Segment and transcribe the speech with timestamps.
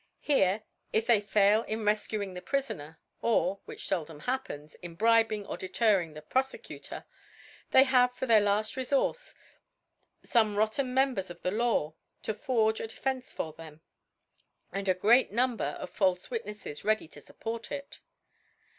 [0.23, 6.15] Here, if theyfiwl in refcuing the Prifoner, or (which feldom happens) in bribing or deterring
[6.15, 7.05] the Profe cutor,
[7.69, 9.35] they have for their laiT Refourcefomc
[10.57, 11.93] rotten Members of the Law
[12.23, 13.81] to forge a De fence for them,
[14.71, 18.01] and a great Number of falfe Witneffes ready to fupport it.